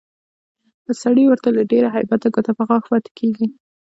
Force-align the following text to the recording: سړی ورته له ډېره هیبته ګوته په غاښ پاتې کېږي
سړی 1.01 1.23
ورته 1.27 1.49
له 1.57 1.61
ډېره 1.71 1.89
هیبته 1.95 2.27
ګوته 2.33 2.51
په 2.57 2.63
غاښ 2.69 2.83
پاتې 2.91 3.09
کېږي 3.19 3.45